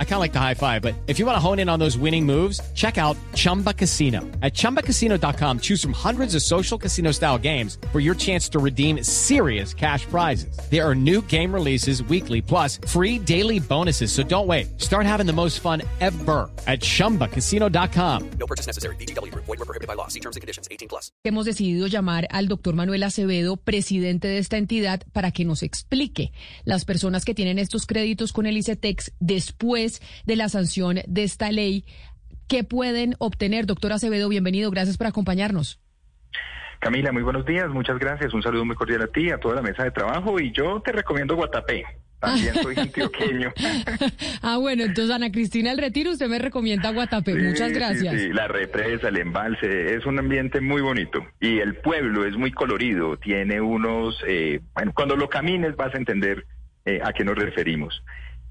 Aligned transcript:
I 0.00 0.04
kind 0.04 0.14
of 0.14 0.20
like 0.20 0.32
the 0.32 0.40
high 0.40 0.54
five, 0.54 0.82
but 0.82 0.94
if 1.06 1.20
you 1.20 1.26
want 1.26 1.36
to 1.36 1.40
hone 1.40 1.60
in 1.60 1.68
on 1.68 1.78
those 1.78 1.96
winning 1.96 2.26
moves, 2.26 2.60
check 2.74 2.98
out 2.98 3.16
Chumba 3.34 3.72
Casino. 3.72 4.22
At 4.42 4.54
ChumbaCasino.com, 4.54 5.60
choose 5.60 5.80
from 5.80 5.92
hundreds 5.92 6.34
of 6.34 6.42
social 6.42 6.76
casino 6.76 7.12
style 7.12 7.38
games 7.38 7.78
for 7.92 8.00
your 8.00 8.16
chance 8.16 8.48
to 8.48 8.58
redeem 8.58 9.04
serious 9.04 9.72
cash 9.72 10.04
prizes. 10.06 10.58
There 10.68 10.84
are 10.84 10.96
new 10.96 11.22
game 11.22 11.54
releases 11.54 12.02
weekly, 12.02 12.42
plus 12.42 12.78
free 12.88 13.20
daily 13.20 13.60
bonuses. 13.60 14.10
So 14.10 14.24
don't 14.24 14.48
wait. 14.48 14.80
Start 14.80 15.06
having 15.06 15.26
the 15.26 15.32
most 15.32 15.60
fun 15.60 15.82
ever 16.00 16.50
at 16.66 16.80
ChumbaCasino.com. 16.80 18.30
No 18.40 18.46
purchase 18.46 18.66
necessary. 18.66 18.96
BGW. 18.96 19.32
Void 19.34 19.46
were 19.46 19.56
prohibited 19.58 19.86
by 19.86 19.94
law. 19.94 20.08
See 20.08 20.20
terms 20.20 20.34
and 20.34 20.40
conditions. 20.40 20.66
18 20.72 20.88
plus. 20.88 21.12
Hemos 21.24 21.44
decidido 21.44 21.86
llamar 21.86 22.26
al 22.30 22.48
doctor 22.48 22.74
Manuel 22.74 23.04
Acevedo, 23.04 23.56
presidente 23.56 24.28
de 24.28 24.38
esta 24.38 24.56
entidad, 24.56 25.02
para 25.12 25.30
que 25.30 25.44
nos 25.44 25.62
explique 25.62 26.32
las 26.64 26.84
personas 26.84 27.24
que 27.24 27.34
tienen 27.34 27.58
estos 27.58 27.86
créditos 27.86 28.32
con 28.32 28.46
el 28.46 28.56
ICETEX 28.56 29.12
después 29.20 29.87
de 30.26 30.36
la 30.36 30.48
sanción 30.48 31.00
de 31.06 31.22
esta 31.22 31.50
ley, 31.52 31.84
¿qué 32.48 32.64
pueden 32.64 33.14
obtener? 33.18 33.66
Doctor 33.66 33.92
Acevedo, 33.92 34.28
bienvenido, 34.28 34.70
gracias 34.70 34.96
por 34.96 35.06
acompañarnos. 35.06 35.80
Camila, 36.80 37.10
muy 37.10 37.22
buenos 37.22 37.44
días, 37.44 37.68
muchas 37.70 37.98
gracias, 37.98 38.32
un 38.32 38.42
saludo 38.42 38.64
muy 38.64 38.76
cordial 38.76 39.02
a 39.02 39.08
ti, 39.08 39.30
a 39.30 39.38
toda 39.38 39.56
la 39.56 39.62
mesa 39.62 39.82
de 39.82 39.90
trabajo 39.90 40.38
y 40.38 40.52
yo 40.52 40.80
te 40.80 40.92
recomiendo 40.92 41.34
Guatapé. 41.34 41.84
También 42.20 42.54
soy 42.54 42.74
antioqueño. 42.78 43.52
ah, 44.42 44.58
bueno, 44.58 44.84
entonces 44.84 45.14
Ana 45.14 45.30
Cristina 45.30 45.72
El 45.72 45.78
Retiro, 45.78 46.10
usted 46.12 46.28
me 46.28 46.38
recomienda 46.38 46.90
Guatapé. 46.90 47.34
Muchas 47.34 47.72
gracias. 47.72 48.14
Sí, 48.14 48.20
sí, 48.26 48.32
la 48.32 48.48
represa, 48.48 49.08
el 49.08 49.18
embalse, 49.18 49.94
es 49.94 50.06
un 50.06 50.18
ambiente 50.18 50.60
muy 50.60 50.80
bonito. 50.80 51.24
Y 51.40 51.58
el 51.58 51.76
pueblo 51.76 52.24
es 52.24 52.36
muy 52.36 52.52
colorido, 52.52 53.16
tiene 53.16 53.60
unos, 53.60 54.22
eh, 54.26 54.60
bueno, 54.74 54.92
cuando 54.94 55.16
lo 55.16 55.28
camines 55.28 55.76
vas 55.76 55.94
a 55.94 55.98
entender 55.98 56.46
eh, 56.84 57.00
a 57.02 57.12
qué 57.12 57.24
nos 57.24 57.36
referimos. 57.36 58.02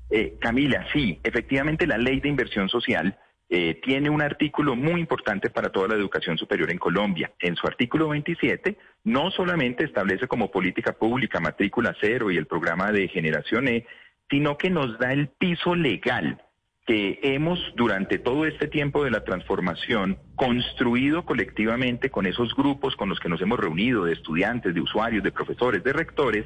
Eh, 0.10 0.38
Camila, 0.40 0.86
sí, 0.94 1.20
efectivamente 1.24 1.86
la 1.86 1.98
ley 1.98 2.20
de 2.20 2.30
inversión 2.30 2.70
social 2.70 3.18
eh, 3.50 3.80
tiene 3.82 4.10
un 4.10 4.22
artículo 4.22 4.76
muy 4.76 5.00
importante 5.00 5.50
para 5.50 5.70
toda 5.70 5.90
la 5.90 5.96
educación 5.96 6.38
superior 6.38 6.70
en 6.70 6.78
Colombia. 6.78 7.32
En 7.40 7.56
su 7.56 7.66
artículo 7.66 8.10
27 8.10 8.78
no 9.06 9.32
solamente 9.32 9.86
establece 9.86 10.28
como 10.28 10.52
política 10.52 10.94
pública 10.94 11.40
matrícula 11.40 11.96
cero 12.00 12.30
y 12.30 12.38
el 12.38 12.46
programa 12.46 12.92
de 12.92 13.08
generación 13.08 13.68
E, 13.70 13.86
sino 14.30 14.58
que 14.58 14.70
nos 14.70 15.00
da 15.00 15.14
el 15.14 15.30
piso 15.30 15.76
legal 15.76 16.42
que 16.86 17.20
hemos 17.22 17.60
durante 17.76 18.18
todo 18.18 18.46
este 18.46 18.68
tiempo 18.68 19.04
de 19.04 19.12
la 19.12 19.24
transformación 19.24 20.18
construido 20.36 21.26
colectivamente 21.26 22.10
con 22.10 22.26
esos 22.26 22.56
grupos 22.56 22.96
con 22.96 23.10
los 23.10 23.20
que 23.20 23.28
nos 23.28 23.42
hemos 23.42 23.60
reunido, 23.60 24.06
de 24.06 24.14
estudiantes, 24.14 24.74
de 24.74 24.82
usuarios, 24.82 25.24
de 25.24 25.34
profesores, 25.34 25.84
de 25.84 25.92
rectores, 25.92 26.46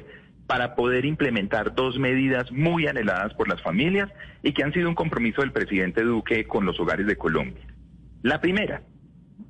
para 0.52 0.74
poder 0.74 1.06
implementar 1.06 1.74
dos 1.74 1.98
medidas 1.98 2.52
muy 2.52 2.86
anheladas 2.86 3.32
por 3.32 3.48
las 3.48 3.62
familias 3.62 4.10
y 4.42 4.52
que 4.52 4.62
han 4.62 4.74
sido 4.74 4.86
un 4.86 4.94
compromiso 4.94 5.40
del 5.40 5.50
presidente 5.50 6.02
Duque 6.02 6.46
con 6.46 6.66
los 6.66 6.78
hogares 6.78 7.06
de 7.06 7.16
Colombia. 7.16 7.64
La 8.20 8.38
primera, 8.42 8.82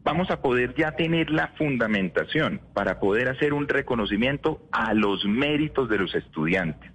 vamos 0.04 0.30
a 0.30 0.40
poder 0.40 0.76
ya 0.76 0.92
tener 0.92 1.28
la 1.30 1.48
fundamentación 1.58 2.60
para 2.72 3.00
poder 3.00 3.28
hacer 3.28 3.52
un 3.52 3.66
reconocimiento 3.66 4.62
a 4.70 4.94
los 4.94 5.24
méritos 5.24 5.88
de 5.88 5.98
los 5.98 6.14
estudiantes. 6.14 6.92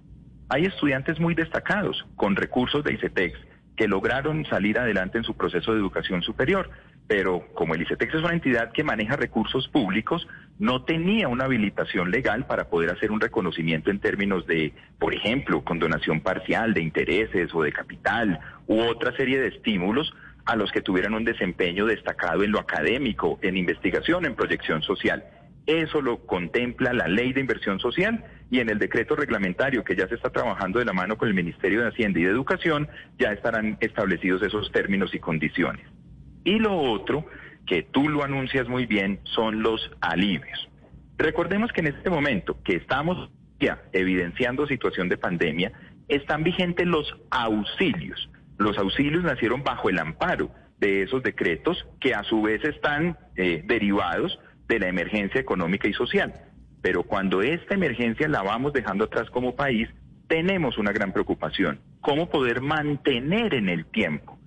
Hay 0.48 0.64
estudiantes 0.64 1.20
muy 1.20 1.34
destacados 1.34 2.06
con 2.16 2.34
recursos 2.34 2.82
de 2.84 2.94
ICETEX 2.94 3.38
que 3.76 3.88
lograron 3.88 4.46
salir 4.46 4.78
adelante 4.78 5.18
en 5.18 5.24
su 5.24 5.36
proceso 5.36 5.74
de 5.74 5.80
educación 5.80 6.22
superior, 6.22 6.70
pero 7.08 7.42
como 7.54 7.74
el 7.74 7.82
ICETEX 7.82 8.14
es 8.14 8.22
una 8.22 8.34
entidad 8.34 8.70
que 8.70 8.84
maneja 8.84 9.16
recursos 9.16 9.66
públicos, 9.68 10.28
no 10.58 10.84
tenía 10.84 11.26
una 11.28 11.44
habilitación 11.44 12.10
legal 12.10 12.46
para 12.46 12.68
poder 12.68 12.90
hacer 12.90 13.10
un 13.10 13.20
reconocimiento 13.20 13.90
en 13.90 13.98
términos 13.98 14.46
de, 14.46 14.74
por 14.98 15.14
ejemplo, 15.14 15.64
condonación 15.64 16.20
parcial 16.20 16.74
de 16.74 16.82
intereses 16.82 17.54
o 17.54 17.62
de 17.62 17.72
capital 17.72 18.38
u 18.66 18.80
otra 18.82 19.16
serie 19.16 19.40
de 19.40 19.48
estímulos 19.48 20.12
a 20.44 20.54
los 20.54 20.70
que 20.70 20.82
tuvieran 20.82 21.14
un 21.14 21.24
desempeño 21.24 21.86
destacado 21.86 22.42
en 22.42 22.52
lo 22.52 22.60
académico, 22.60 23.38
en 23.40 23.56
investigación, 23.56 24.26
en 24.26 24.34
proyección 24.34 24.82
social. 24.82 25.24
Eso 25.66 26.02
lo 26.02 26.26
contempla 26.26 26.92
la 26.92 27.08
ley 27.08 27.32
de 27.32 27.40
inversión 27.40 27.80
social 27.80 28.24
y 28.50 28.60
en 28.60 28.68
el 28.68 28.78
decreto 28.78 29.16
reglamentario 29.16 29.84
que 29.84 29.96
ya 29.96 30.08
se 30.08 30.14
está 30.14 30.30
trabajando 30.30 30.78
de 30.78 30.84
la 30.84 30.92
mano 30.92 31.16
con 31.16 31.28
el 31.28 31.34
Ministerio 31.34 31.82
de 31.82 31.88
Hacienda 31.88 32.20
y 32.20 32.24
de 32.24 32.30
Educación 32.30 32.88
ya 33.18 33.32
estarán 33.32 33.78
establecidos 33.80 34.42
esos 34.42 34.70
términos 34.72 35.14
y 35.14 35.18
condiciones. 35.18 35.86
Y 36.44 36.58
lo 36.58 36.76
otro, 36.76 37.26
que 37.66 37.82
tú 37.82 38.08
lo 38.08 38.24
anuncias 38.24 38.68
muy 38.68 38.86
bien, 38.86 39.20
son 39.24 39.62
los 39.62 39.90
alivios. 40.00 40.68
Recordemos 41.16 41.72
que 41.72 41.80
en 41.80 41.88
este 41.88 42.10
momento 42.10 42.56
que 42.62 42.76
estamos 42.76 43.30
ya 43.60 43.82
evidenciando 43.92 44.66
situación 44.66 45.08
de 45.08 45.18
pandemia, 45.18 45.72
están 46.08 46.44
vigentes 46.44 46.86
los 46.86 47.14
auxilios. 47.30 48.30
Los 48.56 48.78
auxilios 48.78 49.24
nacieron 49.24 49.62
bajo 49.62 49.88
el 49.88 49.98
amparo 49.98 50.50
de 50.78 51.02
esos 51.02 51.22
decretos 51.22 51.86
que 52.00 52.14
a 52.14 52.22
su 52.24 52.42
vez 52.42 52.64
están 52.64 53.18
eh, 53.36 53.62
derivados 53.66 54.38
de 54.68 54.78
la 54.78 54.88
emergencia 54.88 55.40
económica 55.40 55.88
y 55.88 55.92
social. 55.92 56.32
Pero 56.82 57.02
cuando 57.02 57.42
esta 57.42 57.74
emergencia 57.74 58.28
la 58.28 58.42
vamos 58.42 58.72
dejando 58.72 59.04
atrás 59.04 59.28
como 59.30 59.56
país, 59.56 59.88
tenemos 60.28 60.78
una 60.78 60.92
gran 60.92 61.12
preocupación. 61.12 61.80
¿Cómo 62.00 62.30
poder 62.30 62.60
mantener 62.60 63.54
en 63.54 63.68
el 63.68 63.86
tiempo 63.86 64.37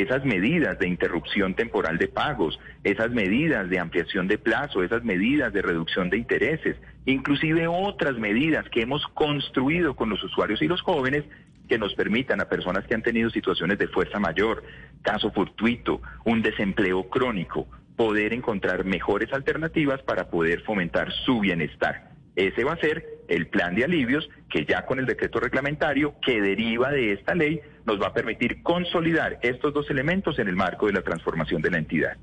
esas 0.00 0.24
medidas 0.24 0.78
de 0.78 0.88
interrupción 0.88 1.54
temporal 1.54 1.98
de 1.98 2.08
pagos, 2.08 2.58
esas 2.84 3.10
medidas 3.10 3.68
de 3.68 3.78
ampliación 3.78 4.28
de 4.28 4.38
plazo, 4.38 4.82
esas 4.82 5.02
medidas 5.04 5.52
de 5.52 5.62
reducción 5.62 6.10
de 6.10 6.18
intereses, 6.18 6.76
inclusive 7.04 7.66
otras 7.66 8.16
medidas 8.16 8.68
que 8.70 8.82
hemos 8.82 9.06
construido 9.08 9.96
con 9.96 10.08
los 10.08 10.22
usuarios 10.22 10.62
y 10.62 10.68
los 10.68 10.82
jóvenes 10.82 11.24
que 11.68 11.78
nos 11.78 11.94
permitan 11.94 12.40
a 12.40 12.48
personas 12.48 12.86
que 12.86 12.94
han 12.94 13.02
tenido 13.02 13.28
situaciones 13.30 13.78
de 13.78 13.88
fuerza 13.88 14.18
mayor, 14.18 14.62
caso 15.02 15.30
fortuito, 15.30 16.00
un 16.24 16.42
desempleo 16.42 17.08
crónico, 17.08 17.68
poder 17.96 18.32
encontrar 18.32 18.84
mejores 18.84 19.32
alternativas 19.32 20.00
para 20.02 20.30
poder 20.30 20.62
fomentar 20.62 21.12
su 21.26 21.40
bienestar. 21.40 22.10
Ese 22.36 22.62
va 22.62 22.74
a 22.74 22.80
ser 22.80 23.17
el 23.28 23.46
plan 23.46 23.74
de 23.74 23.84
alivios 23.84 24.28
que 24.50 24.64
ya 24.64 24.84
con 24.86 24.98
el 24.98 25.06
decreto 25.06 25.38
reglamentario 25.38 26.14
que 26.24 26.40
deriva 26.40 26.90
de 26.90 27.12
esta 27.12 27.34
ley 27.34 27.60
nos 27.86 28.00
va 28.00 28.08
a 28.08 28.12
permitir 28.12 28.62
consolidar 28.62 29.38
estos 29.42 29.72
dos 29.72 29.88
elementos 29.90 30.38
en 30.38 30.48
el 30.48 30.56
marco 30.56 30.86
de 30.86 30.94
la 30.94 31.02
transformación 31.02 31.62
de 31.62 31.70
la 31.70 31.78
entidad. 31.78 32.16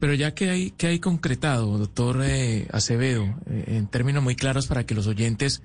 Pero 0.00 0.14
ya 0.14 0.32
que 0.34 0.50
hay, 0.50 0.70
que 0.70 0.86
hay 0.86 1.00
concretado, 1.00 1.76
doctor 1.76 2.22
eh, 2.22 2.66
Acevedo, 2.72 3.24
eh, 3.50 3.64
en 3.68 3.88
términos 3.88 4.22
muy 4.22 4.36
claros 4.36 4.66
para 4.66 4.84
que 4.84 4.94
los 4.94 5.06
oyentes 5.06 5.62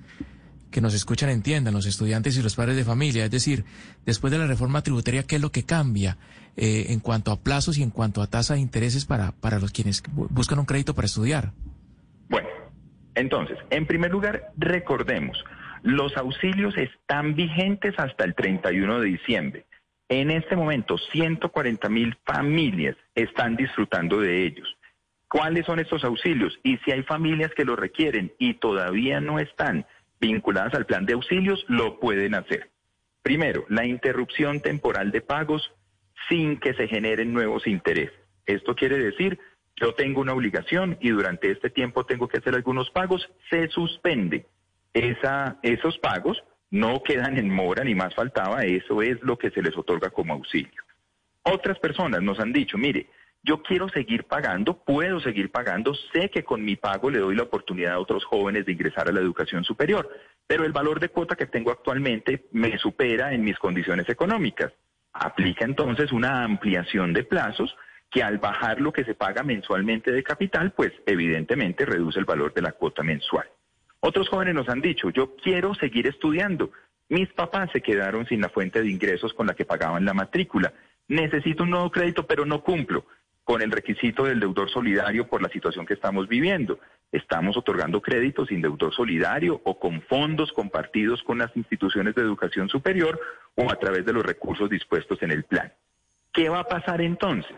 que 0.70 0.80
nos 0.80 0.92
escuchan 0.92 1.30
entiendan, 1.30 1.72
los 1.72 1.86
estudiantes 1.86 2.36
y 2.36 2.42
los 2.42 2.56
padres 2.56 2.74
de 2.74 2.84
familia, 2.84 3.24
es 3.24 3.30
decir, 3.30 3.64
después 4.04 4.32
de 4.32 4.38
la 4.38 4.48
reforma 4.48 4.82
tributaria, 4.82 5.22
¿qué 5.22 5.36
es 5.36 5.42
lo 5.42 5.52
que 5.52 5.62
cambia 5.62 6.18
eh, 6.56 6.86
en 6.88 6.98
cuanto 6.98 7.30
a 7.30 7.40
plazos 7.40 7.78
y 7.78 7.84
en 7.84 7.90
cuanto 7.90 8.22
a 8.22 8.26
tasa 8.26 8.54
de 8.54 8.60
intereses 8.60 9.04
para, 9.04 9.30
para 9.30 9.60
los 9.60 9.70
quienes 9.70 10.02
buscan 10.12 10.58
un 10.58 10.66
crédito 10.66 10.92
para 10.92 11.06
estudiar? 11.06 11.52
Entonces, 13.14 13.58
en 13.70 13.86
primer 13.86 14.10
lugar, 14.10 14.50
recordemos, 14.56 15.42
los 15.82 16.16
auxilios 16.16 16.76
están 16.76 17.34
vigentes 17.34 17.94
hasta 17.98 18.24
el 18.24 18.34
31 18.34 19.00
de 19.00 19.06
diciembre. 19.06 19.66
En 20.08 20.30
este 20.30 20.56
momento, 20.56 20.98
140 20.98 21.88
mil 21.88 22.16
familias 22.24 22.96
están 23.14 23.56
disfrutando 23.56 24.20
de 24.20 24.44
ellos. 24.44 24.76
¿Cuáles 25.28 25.66
son 25.66 25.80
estos 25.80 26.04
auxilios? 26.04 26.58
Y 26.62 26.76
si 26.78 26.92
hay 26.92 27.02
familias 27.02 27.52
que 27.56 27.64
lo 27.64 27.76
requieren 27.76 28.32
y 28.38 28.54
todavía 28.54 29.20
no 29.20 29.38
están 29.38 29.86
vinculadas 30.20 30.74
al 30.74 30.86
plan 30.86 31.06
de 31.06 31.14
auxilios, 31.14 31.64
lo 31.68 31.98
pueden 31.98 32.34
hacer. 32.34 32.70
Primero, 33.22 33.64
la 33.68 33.86
interrupción 33.86 34.60
temporal 34.60 35.10
de 35.10 35.22
pagos 35.22 35.72
sin 36.28 36.58
que 36.58 36.74
se 36.74 36.88
generen 36.88 37.32
nuevos 37.32 37.66
intereses. 37.66 38.18
Esto 38.46 38.74
quiere 38.74 38.98
decir 38.98 39.38
yo 39.76 39.94
tengo 39.94 40.20
una 40.20 40.32
obligación 40.32 40.96
y 41.00 41.10
durante 41.10 41.50
este 41.50 41.70
tiempo 41.70 42.04
tengo 42.04 42.28
que 42.28 42.38
hacer 42.38 42.54
algunos 42.54 42.90
pagos, 42.90 43.28
se 43.50 43.68
suspende. 43.68 44.46
Esos 44.92 45.98
pagos 45.98 46.42
no 46.70 47.02
quedan 47.02 47.38
en 47.38 47.50
mora 47.50 47.82
ni 47.84 47.94
más 47.94 48.14
faltaba, 48.14 48.64
eso 48.64 49.02
es 49.02 49.20
lo 49.22 49.36
que 49.36 49.50
se 49.50 49.62
les 49.62 49.76
otorga 49.76 50.10
como 50.10 50.34
auxilio. 50.34 50.82
Otras 51.42 51.78
personas 51.78 52.22
nos 52.22 52.38
han 52.40 52.52
dicho, 52.52 52.78
mire, 52.78 53.08
yo 53.42 53.62
quiero 53.62 53.88
seguir 53.90 54.24
pagando, 54.24 54.82
puedo 54.84 55.20
seguir 55.20 55.50
pagando, 55.50 55.92
sé 56.12 56.30
que 56.30 56.44
con 56.44 56.64
mi 56.64 56.76
pago 56.76 57.10
le 57.10 57.18
doy 57.18 57.36
la 57.36 57.42
oportunidad 57.42 57.94
a 57.94 57.98
otros 57.98 58.24
jóvenes 58.24 58.64
de 58.64 58.72
ingresar 58.72 59.08
a 59.08 59.12
la 59.12 59.20
educación 59.20 59.64
superior, 59.64 60.08
pero 60.46 60.64
el 60.64 60.72
valor 60.72 60.98
de 60.98 61.10
cuota 61.10 61.36
que 61.36 61.46
tengo 61.46 61.70
actualmente 61.70 62.46
me 62.52 62.78
supera 62.78 63.34
en 63.34 63.44
mis 63.44 63.58
condiciones 63.58 64.08
económicas. 64.08 64.72
Aplica 65.12 65.64
entonces 65.64 66.10
una 66.12 66.44
ampliación 66.44 67.12
de 67.12 67.24
plazos 67.24 67.76
que 68.14 68.22
al 68.22 68.38
bajar 68.38 68.80
lo 68.80 68.92
que 68.92 69.02
se 69.02 69.16
paga 69.16 69.42
mensualmente 69.42 70.12
de 70.12 70.22
capital, 70.22 70.70
pues 70.70 70.92
evidentemente 71.04 71.84
reduce 71.84 72.20
el 72.20 72.24
valor 72.24 72.54
de 72.54 72.62
la 72.62 72.70
cuota 72.70 73.02
mensual. 73.02 73.50
Otros 73.98 74.28
jóvenes 74.28 74.54
nos 74.54 74.68
han 74.68 74.80
dicho, 74.80 75.10
yo 75.10 75.34
quiero 75.34 75.74
seguir 75.74 76.06
estudiando. 76.06 76.70
Mis 77.08 77.28
papás 77.32 77.70
se 77.72 77.80
quedaron 77.80 78.24
sin 78.26 78.40
la 78.40 78.50
fuente 78.50 78.80
de 78.80 78.88
ingresos 78.88 79.34
con 79.34 79.48
la 79.48 79.54
que 79.54 79.64
pagaban 79.64 80.04
la 80.04 80.14
matrícula. 80.14 80.72
Necesito 81.08 81.64
un 81.64 81.70
nuevo 81.70 81.90
crédito, 81.90 82.24
pero 82.24 82.46
no 82.46 82.62
cumplo. 82.62 83.04
con 83.42 83.60
el 83.60 83.70
requisito 83.70 84.24
del 84.24 84.40
deudor 84.40 84.70
solidario 84.70 85.26
por 85.26 85.42
la 85.42 85.50
situación 85.50 85.84
que 85.84 85.92
estamos 85.92 86.28
viviendo. 86.28 86.78
Estamos 87.12 87.58
otorgando 87.58 88.00
créditos 88.00 88.48
sin 88.48 88.62
deudor 88.62 88.94
solidario 88.94 89.60
o 89.64 89.78
con 89.78 90.00
fondos 90.02 90.50
compartidos 90.52 91.22
con 91.24 91.38
las 91.38 91.54
instituciones 91.54 92.14
de 92.14 92.22
educación 92.22 92.70
superior 92.70 93.20
o 93.54 93.70
a 93.70 93.78
través 93.78 94.06
de 94.06 94.14
los 94.14 94.24
recursos 94.24 94.70
dispuestos 94.70 95.22
en 95.22 95.30
el 95.30 95.44
plan. 95.44 95.70
¿Qué 96.32 96.48
va 96.48 96.60
a 96.60 96.64
pasar 96.64 97.02
entonces? 97.02 97.54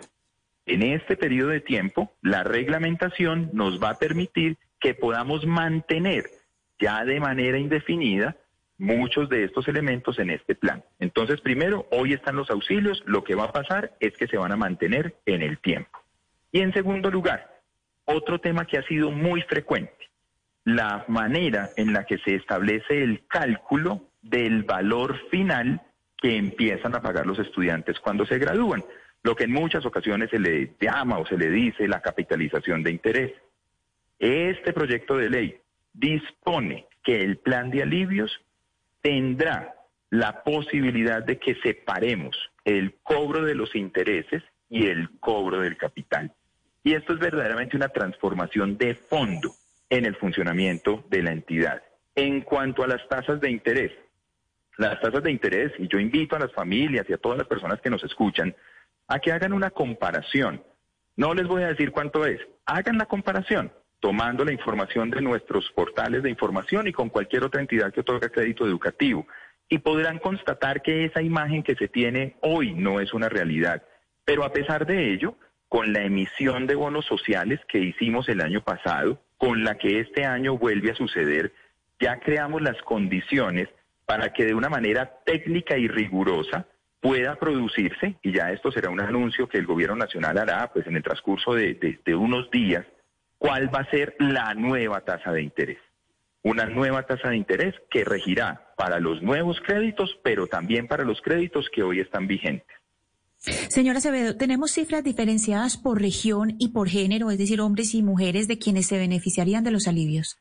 En 0.67 0.83
este 0.83 1.17
periodo 1.17 1.51
de 1.51 1.61
tiempo, 1.61 2.13
la 2.23 2.43
reglamentación 2.43 3.51
nos 3.53 3.83
va 3.83 3.91
a 3.91 3.99
permitir 3.99 4.57
que 4.81 4.95
podamos 4.95 5.47
mantener 5.47 6.25
ya 6.81 7.05
de 7.05 7.21
manera 7.21 7.59
indefinida 7.59 8.37
muchos 8.79 9.29
de 9.29 9.45
estos 9.45 9.69
elementos 9.69 10.19
en 10.19 10.31
este 10.31 10.55
plan. 10.55 10.83
Entonces, 10.99 11.41
primero, 11.41 11.87
hoy 11.91 12.13
están 12.13 12.37
los 12.37 12.51
auxilios, 12.51 13.03
lo 13.07 13.25
que 13.25 13.37
va 13.37 13.45
a 13.45 13.53
pasar 13.53 13.93
es 14.01 14.17
que 14.17 14.27
se 14.27 14.37
van 14.37 14.53
a 14.53 14.57
mantener 14.57 15.15
en 15.25 15.43
el 15.43 15.59
tiempo. 15.59 15.99
Y 16.53 16.61
en 16.61 16.73
segundo 16.73 17.11
lugar, 17.11 17.61
otro 18.05 18.41
tema 18.41 18.67
que 18.67 18.79
ha 18.79 18.83
sido 18.83 19.11
muy 19.11 19.43
frecuente, 19.43 20.11
la 20.65 21.05
manera 21.07 21.71
en 21.77 21.93
la 21.93 22.05
que 22.05 22.19
se 22.19 22.35
establece 22.35 23.03
el 23.03 23.27
cálculo 23.29 24.03
del 24.21 24.65
valor 24.65 25.17
final 25.31 25.81
que 26.19 26.37
empiezan 26.37 26.95
a 26.95 27.03
pagar 27.03 27.27
los 27.27 27.39
estudiantes 27.39 28.01
cuando 28.01 28.27
se 28.27 28.39
gradúan, 28.39 28.83
lo 29.27 29.35
que 29.35 29.43
en 29.43 29.53
muchas 29.53 29.85
ocasiones 29.85 30.31
se 30.31 30.39
le 30.39 30.77
llama 30.81 31.19
o 31.19 31.27
se 31.27 31.37
le 31.37 31.51
dice 31.51 31.89
la 31.89 32.01
capitalización 32.01 32.85
de 32.85 32.93
interés. 32.93 33.33
Este 34.21 34.73
proyecto 34.73 35.17
de 35.17 35.29
ley 35.29 35.57
dispone 35.93 36.87
que 37.03 37.23
el 37.23 37.39
plan 37.39 37.73
de 37.73 37.83
alivios 37.83 38.41
tendrá 39.03 39.75
la 40.11 40.45
posibilidad 40.45 41.25
de 41.25 41.41
que 41.41 41.57
separemos 41.57 42.37
el 42.65 42.95
cobro 43.03 43.45
de 43.45 43.57
los 43.57 43.75
intereses 43.75 44.45
y 44.71 44.87
el 44.87 45.11
cobro 45.19 45.59
del 45.59 45.77
capital. 45.77 46.33
Y 46.85 46.95
esto 46.95 47.13
es 47.13 47.19
verdaderamente 47.19 47.77
una 47.77 47.89
transformación 47.89 48.79
de 48.79 48.95
fondo 48.95 49.51
en 49.91 50.05
el 50.05 50.15
funcionamiento 50.15 51.05
de 51.11 51.23
la 51.25 51.33
entidad. 51.33 51.83
En 52.15 52.43
cuanto 52.43 52.85
a 52.85 52.87
las 52.87 53.07
tasas 53.09 53.41
de 53.41 53.51
interés, 53.51 53.91
las 54.79 55.01
tasas 55.01 55.25
de 55.25 55.33
interés, 55.33 55.73
y 55.81 55.89
yo 55.89 55.99
invito 55.99 56.37
a 56.37 56.39
las 56.39 56.53
familias 56.53 57.07
y 57.09 57.13
a 57.13 57.19
todas 57.19 57.39
las 57.39 57.49
personas 57.49 57.81
que 57.81 57.91
nos 57.91 58.05
escuchan 58.05 58.55
a 59.09 59.19
que 59.19 59.33
hagan 59.33 59.53
una 59.53 59.71
comparación. 59.71 60.63
No 61.17 61.35
les 61.35 61.47
voy 61.47 61.63
a 61.63 61.69
decir 61.69 61.93
cuánto 61.93 62.27
es, 62.27 62.41
hagan 62.67 62.99
la 62.99 63.07
comparación 63.07 63.73
tomando 64.01 64.45
la 64.45 64.53
información 64.53 65.11
de 65.11 65.21
nuestros 65.21 65.71
portales 65.73 66.23
de 66.23 66.31
información 66.31 66.87
y 66.87 66.93
con 66.93 67.09
cualquier 67.09 67.45
otra 67.45 67.61
entidad 67.61 67.93
que 67.93 68.01
otorga 68.01 68.29
crédito 68.29 68.67
educativo. 68.67 69.27
Y 69.69 69.79
podrán 69.79 70.19
constatar 70.19 70.83
que 70.83 71.07
esa 71.07 71.23
imagen 71.23 71.63
que 71.63 71.75
se 71.75 71.89
tiene 71.89 72.37
hoy 72.41 72.73
no 72.73 73.01
es 73.01 73.13
una 73.13 73.29
realidad. 73.29 73.83
Pero 74.25 74.45
a 74.45 74.53
pesar 74.53 74.87
de 74.87 75.13
ello, 75.13 75.37
con 75.69 75.93
la 75.93 76.03
emisión 76.03 76.67
de 76.67 76.77
bonos 76.77 77.05
sociales 77.05 77.61
que 77.69 77.79
hicimos 77.79 78.29
el 78.29 78.43
año 78.43 78.61
pasado, 78.61 79.21
con 79.39 79.65
la 79.65 79.77
que 79.77 79.99
este 80.01 80.25
año 80.25 80.57
vuelve 80.57 80.93
a 80.93 80.95
suceder, 80.95 81.53
ya 81.99 82.21
creamos 82.21 82.63
las 82.63 82.81
condiciones 82.83 83.69
para 84.05 84.33
que 84.33 84.45
de 84.45 84.55
una 84.55 84.69
manera 84.69 85.19
técnica 85.25 85.77
y 85.77 85.89
rigurosa 85.89 86.67
pueda 87.07 87.37
producirse, 87.37 88.17
y 88.21 88.33
ya 88.33 88.51
esto 88.51 88.73
será 88.73 88.91
un 88.91 89.01
anuncio 89.01 89.49
que 89.49 89.59
el 89.59 89.67
gobierno 89.67 89.95
nacional 89.95 90.39
hará 90.39 90.73
pues 90.73 90.89
en 90.89 90.97
el 90.97 91.05
transcurso 91.05 91.55
de, 91.55 92.01
de 92.05 92.15
unos 92.17 92.51
días, 92.51 92.85
cuál 93.39 93.73
va 93.73 93.81
a 93.81 93.91
ser 93.91 94.17
la 94.19 94.55
nueva 94.55 95.03
tasa 95.03 95.31
de 95.31 95.43
interés. 95.43 95.79
Una 96.43 96.65
nueva 96.67 97.05
tasa 97.05 97.29
de 97.29 97.37
interés 97.37 97.77
que 97.91 98.03
regirá 98.03 98.73
para 98.77 98.99
los 98.99 99.23
nuevos 99.23 99.61
créditos, 99.65 100.19
pero 100.25 100.49
también 100.49 100.89
para 100.89 101.05
los 101.05 101.21
créditos 101.21 101.69
que 101.73 101.85
hoy 101.85 102.01
están 102.01 102.27
vigentes. 102.27 102.77
Señora 103.37 103.99
Acevedo, 103.99 104.37
¿tenemos 104.37 104.73
cifras 104.73 105.05
diferenciadas 105.05 105.77
por 105.77 106.01
región 106.01 106.57
y 106.59 106.71
por 106.71 106.89
género, 106.89 107.31
es 107.31 107.39
decir, 107.39 107.61
hombres 107.61 107.95
y 107.95 108.03
mujeres 108.03 108.49
de 108.49 108.59
quienes 108.59 108.89
se 108.89 108.99
beneficiarían 108.99 109.63
de 109.63 109.71
los 109.71 109.87
alivios? 109.87 110.39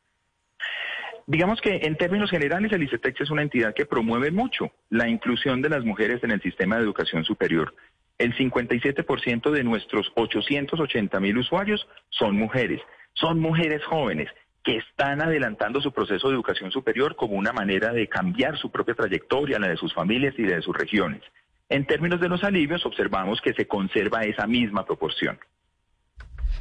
Digamos 1.28 1.60
que 1.60 1.80
en 1.84 1.98
términos 1.98 2.30
generales 2.30 2.72
el 2.72 2.84
ICETEX 2.84 3.22
es 3.22 3.32
una 3.32 3.42
entidad 3.42 3.74
que 3.74 3.88
promueve 3.88 4.30
mucho 4.30 4.72
la 4.90 5.10
inclusión 5.10 5.62
de 5.62 5.70
las 5.70 5.84
mujeres 5.84 6.24
en 6.24 6.32
el 6.32 6.42
sistema 6.42 6.78
de 6.78 6.84
educación 6.84 7.24
superior. 7.24 7.74
El 8.20 8.36
57% 8.36 9.50
de 9.50 9.64
nuestros 9.64 10.12
880 10.16 11.20
mil 11.20 11.38
usuarios 11.40 11.88
son 12.10 12.36
mujeres. 12.36 12.80
Son 13.14 13.40
mujeres 13.40 13.84
jóvenes 13.86 14.30
que 14.64 14.78
están 14.78 15.22
adelantando 15.22 15.82
su 15.82 15.92
proceso 15.92 16.28
de 16.28 16.36
educación 16.36 16.72
superior 16.72 17.16
como 17.16 17.36
una 17.36 17.54
manera 17.54 17.92
de 17.92 18.08
cambiar 18.08 18.58
su 18.58 18.72
propia 18.72 18.94
trayectoria, 18.94 19.60
la 19.60 19.70
de 19.70 19.78
sus 19.78 19.94
familias 19.94 20.36
y 20.38 20.44
de 20.44 20.62
sus 20.62 20.78
regiones. 20.78 21.22
En 21.70 21.86
términos 21.86 22.22
de 22.22 22.30
los 22.30 22.44
alivios, 22.44 22.86
observamos 22.86 23.42
que 23.42 23.54
se 23.54 23.68
conserva 23.68 24.22
esa 24.22 24.46
misma 24.46 24.86
proporción. 24.86 25.40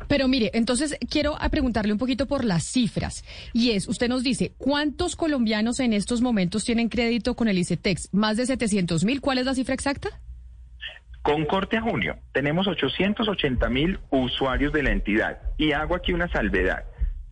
Pero 0.08 0.28
mire, 0.28 0.50
entonces 0.54 0.96
quiero 1.10 1.36
preguntarle 1.50 1.92
un 1.92 1.98
poquito 1.98 2.26
por 2.26 2.44
las 2.44 2.64
cifras. 2.64 3.24
Y 3.52 3.70
es, 3.70 3.88
usted 3.88 4.08
nos 4.08 4.22
dice, 4.22 4.52
¿cuántos 4.58 5.16
colombianos 5.16 5.80
en 5.80 5.92
estos 5.92 6.20
momentos 6.20 6.64
tienen 6.64 6.88
crédito 6.88 7.34
con 7.34 7.48
el 7.48 7.58
ICETEX? 7.58 8.12
¿Más 8.12 8.36
de 8.36 8.46
700 8.46 9.04
mil? 9.04 9.20
¿Cuál 9.20 9.38
es 9.38 9.46
la 9.46 9.54
cifra 9.54 9.74
exacta? 9.74 10.20
Con 11.22 11.46
corte 11.46 11.78
a 11.78 11.80
junio, 11.80 12.18
tenemos 12.32 12.66
880 12.66 13.70
mil 13.70 13.98
usuarios 14.10 14.72
de 14.74 14.82
la 14.82 14.90
entidad. 14.90 15.38
Y 15.56 15.72
hago 15.72 15.94
aquí 15.94 16.12
una 16.12 16.28
salvedad. 16.28 16.84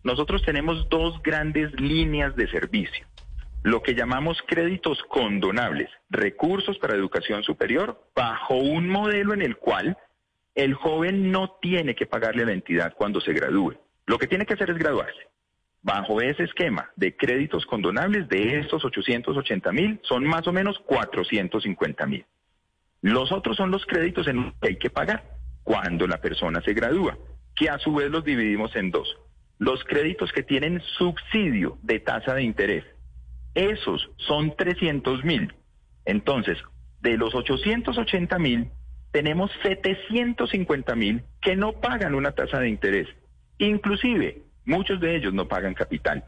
Nosotros 0.03 0.41
tenemos 0.43 0.89
dos 0.89 1.21
grandes 1.21 1.71
líneas 1.79 2.35
de 2.35 2.49
servicio. 2.49 3.05
Lo 3.61 3.81
que 3.81 3.93
llamamos 3.93 4.39
créditos 4.47 5.01
condonables, 5.03 5.89
recursos 6.09 6.77
para 6.79 6.95
educación 6.95 7.43
superior, 7.43 8.03
bajo 8.15 8.55
un 8.55 8.89
modelo 8.89 9.33
en 9.33 9.41
el 9.41 9.57
cual 9.57 9.97
el 10.55 10.73
joven 10.73 11.31
no 11.31 11.57
tiene 11.61 11.95
que 11.95 12.05
pagarle 12.05 12.43
a 12.43 12.47
la 12.47 12.53
entidad 12.53 12.93
cuando 12.95 13.19
se 13.21 13.33
gradúe. 13.33 13.75
Lo 14.05 14.17
que 14.17 14.27
tiene 14.27 14.45
que 14.45 14.53
hacer 14.53 14.69
es 14.69 14.77
graduarse. 14.77 15.27
Bajo 15.81 16.21
ese 16.21 16.43
esquema 16.43 16.91
de 16.95 17.15
créditos 17.15 17.65
condonables 17.65 18.29
de 18.29 18.59
estos 18.59 18.85
880 18.85 19.71
mil, 19.71 19.99
son 20.03 20.23
más 20.23 20.47
o 20.47 20.53
menos 20.53 20.79
450 20.79 22.05
mil. 22.05 22.25
Los 23.01 23.31
otros 23.31 23.57
son 23.57 23.71
los 23.71 23.85
créditos 23.85 24.27
en 24.27 24.43
los 24.43 24.53
que 24.61 24.69
hay 24.69 24.75
que 24.77 24.89
pagar 24.89 25.23
cuando 25.63 26.07
la 26.07 26.21
persona 26.21 26.61
se 26.61 26.73
gradúa, 26.73 27.17
que 27.55 27.69
a 27.69 27.79
su 27.79 27.93
vez 27.93 28.09
los 28.09 28.23
dividimos 28.23 28.75
en 28.75 28.91
dos. 28.91 29.17
Los 29.59 29.83
créditos 29.83 30.31
que 30.31 30.43
tienen 30.43 30.81
subsidio 30.97 31.77
de 31.81 31.99
tasa 31.99 32.33
de 32.33 32.43
interés, 32.43 32.85
esos 33.55 34.09
son 34.17 34.55
300 34.55 35.23
mil. 35.23 35.53
Entonces, 36.05 36.57
de 37.01 37.17
los 37.17 37.35
880 37.35 38.39
mil, 38.39 38.71
tenemos 39.13 39.51
750 39.61 40.95
mil 40.95 41.23
que 41.39 41.55
no 41.55 41.73
pagan 41.73 42.15
una 42.15 42.31
tasa 42.31 42.59
de 42.59 42.67
interés. 42.67 43.07
Inclusive, 43.59 44.41
muchos 44.65 44.99
de 44.99 45.15
ellos 45.15 45.33
no 45.33 45.47
pagan 45.47 45.75
capital. 45.75 46.25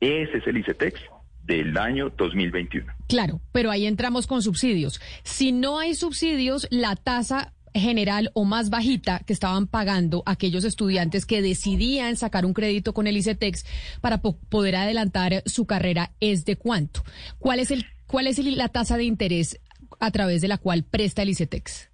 Ese 0.00 0.38
es 0.38 0.46
el 0.46 0.58
ICETEX 0.58 1.00
del 1.44 1.78
año 1.78 2.10
2021. 2.10 2.92
Claro, 3.08 3.40
pero 3.52 3.70
ahí 3.70 3.86
entramos 3.86 4.26
con 4.26 4.42
subsidios. 4.42 5.00
Si 5.22 5.52
no 5.52 5.78
hay 5.78 5.94
subsidios, 5.94 6.66
la 6.70 6.96
tasa 6.96 7.54
general 7.72 8.32
o 8.34 8.44
más 8.44 8.70
bajita 8.70 9.20
que 9.20 9.32
estaban 9.32 9.68
pagando 9.68 10.24
aquellos 10.26 10.64
estudiantes 10.64 11.26
que 11.26 11.42
decidían 11.42 12.16
sacar 12.16 12.44
un 12.44 12.54
crédito 12.54 12.92
con 12.92 13.06
el 13.06 13.16
ICETEX 13.18 13.66
para 14.00 14.18
poder 14.18 14.74
adelantar 14.74 15.44
su 15.46 15.64
carrera 15.66 16.10
es 16.18 16.44
de 16.44 16.56
cuánto? 16.56 17.04
¿Cuál 17.38 17.60
es 17.60 17.70
el 17.70 17.86
cuál 18.08 18.26
es 18.26 18.38
la 18.38 18.68
tasa 18.68 18.96
de 18.96 19.04
interés 19.04 19.60
a 20.00 20.10
través 20.10 20.40
de 20.40 20.48
la 20.48 20.58
cual 20.58 20.82
presta 20.82 21.22
el 21.22 21.28
ICETEX? 21.28 21.90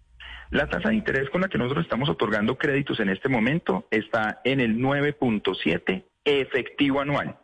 La 0.52 0.66
tasa 0.66 0.90
de 0.90 0.96
interés 0.96 1.30
con 1.30 1.40
la 1.40 1.48
que 1.48 1.56
nosotros 1.56 1.86
estamos 1.86 2.10
otorgando 2.10 2.58
créditos 2.58 3.00
en 3.00 3.08
este 3.08 3.30
momento 3.30 3.86
está 3.90 4.42
en 4.44 4.60
el 4.60 4.76
9.7 4.76 6.04
efectivo 6.26 7.00
anual. 7.00 7.38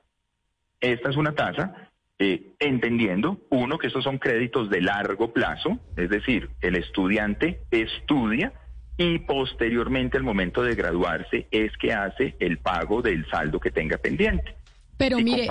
Esta 0.79 1.09
es 1.09 1.17
una 1.17 1.35
tasa 1.35 1.91
eh, 2.19 2.53
entendiendo, 2.59 3.39
uno, 3.49 3.79
que 3.79 3.87
estos 3.87 4.05
son 4.05 4.19
créditos 4.19 4.69
de 4.69 4.83
largo 4.83 5.33
plazo, 5.33 5.79
es 5.97 6.11
decir, 6.11 6.51
el 6.61 6.77
estudiante 6.77 7.63
estudia 7.71 8.53
y 8.99 9.21
posteriormente 9.21 10.19
al 10.19 10.23
momento 10.23 10.63
de 10.63 10.75
graduarse 10.75 11.47
es 11.51 11.75
que 11.79 11.95
hace 11.95 12.37
el 12.41 12.59
pago 12.59 13.01
del 13.01 13.27
saldo 13.31 13.59
que 13.59 13.71
tenga 13.71 13.97
pendiente. 13.97 14.58
Pero 14.99 15.21
mire, 15.21 15.49